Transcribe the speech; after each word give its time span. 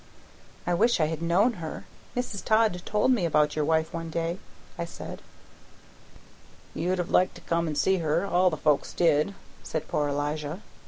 "I 0.65 0.73
wish 0.73 0.99
I 0.99 1.05
had 1.05 1.21
known 1.21 1.53
her; 1.61 1.85
Mrs. 2.17 2.43
Todd 2.43 2.81
told 2.85 3.11
me 3.11 3.23
about 3.23 3.55
your 3.55 3.63
wife 3.63 3.93
one 3.93 4.09
day," 4.09 4.39
I 4.75 4.83
said. 4.83 5.21
"You'd 6.73 6.97
have 6.97 7.11
liked 7.11 7.35
to 7.35 7.41
come 7.41 7.67
and 7.67 7.77
see 7.77 7.97
her; 7.97 8.25
all 8.25 8.49
the 8.49 8.57
folks 8.57 8.93
did," 8.93 9.35
said 9.61 9.87
poor 9.87 10.09
Elijah. 10.09 10.63